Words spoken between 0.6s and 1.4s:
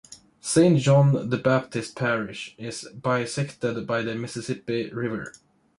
John the